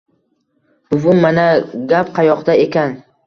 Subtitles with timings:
[0.93, 1.19] Buvim!
[1.27, 1.45] Mana
[1.93, 2.97] gap qayoqda ekan!